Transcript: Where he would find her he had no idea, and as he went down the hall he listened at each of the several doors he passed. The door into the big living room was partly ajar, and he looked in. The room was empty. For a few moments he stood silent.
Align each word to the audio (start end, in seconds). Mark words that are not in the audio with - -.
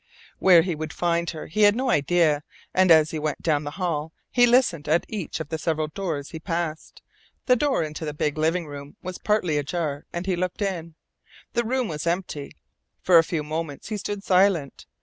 Where 0.39 0.63
he 0.63 0.73
would 0.73 0.93
find 0.93 1.29
her 1.29 1.45
he 1.45 1.61
had 1.61 1.75
no 1.75 1.91
idea, 1.91 2.41
and 2.73 2.89
as 2.89 3.11
he 3.11 3.19
went 3.19 3.43
down 3.43 3.65
the 3.65 3.69
hall 3.77 4.11
he 4.31 4.47
listened 4.47 4.87
at 4.89 5.05
each 5.07 5.39
of 5.39 5.49
the 5.49 5.59
several 5.59 5.89
doors 5.89 6.29
he 6.31 6.39
passed. 6.39 7.03
The 7.45 7.55
door 7.55 7.83
into 7.83 8.03
the 8.03 8.11
big 8.15 8.35
living 8.39 8.65
room 8.65 8.95
was 9.03 9.19
partly 9.19 9.59
ajar, 9.59 10.07
and 10.11 10.25
he 10.25 10.35
looked 10.35 10.63
in. 10.63 10.95
The 11.53 11.65
room 11.65 11.87
was 11.87 12.07
empty. 12.07 12.53
For 13.03 13.19
a 13.19 13.23
few 13.23 13.43
moments 13.43 13.89
he 13.89 13.97
stood 13.97 14.23
silent. 14.23 14.87